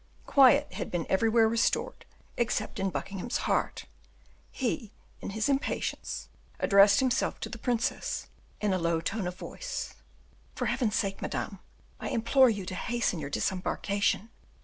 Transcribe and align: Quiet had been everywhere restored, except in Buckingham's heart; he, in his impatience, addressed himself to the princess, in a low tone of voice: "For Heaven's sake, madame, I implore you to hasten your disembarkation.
Quiet 0.25 0.73
had 0.73 0.89
been 0.89 1.05
everywhere 1.09 1.47
restored, 1.47 2.05
except 2.35 2.79
in 2.79 2.89
Buckingham's 2.89 3.37
heart; 3.45 3.85
he, 4.51 4.91
in 5.21 5.29
his 5.29 5.47
impatience, 5.47 6.27
addressed 6.59 7.01
himself 7.01 7.39
to 7.41 7.49
the 7.49 7.59
princess, 7.59 8.25
in 8.59 8.73
a 8.73 8.79
low 8.79 8.99
tone 8.99 9.27
of 9.27 9.35
voice: 9.37 9.93
"For 10.55 10.65
Heaven's 10.65 10.95
sake, 10.95 11.21
madame, 11.21 11.59
I 11.99 12.09
implore 12.09 12.49
you 12.49 12.65
to 12.65 12.73
hasten 12.73 13.19
your 13.19 13.29
disembarkation. 13.29 14.31